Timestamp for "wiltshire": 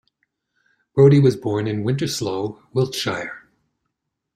2.73-3.47